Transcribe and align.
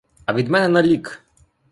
А 0.25 0.33
від 0.33 0.47
мене 0.47 0.67
на 0.67 0.83
лік! 0.83 1.21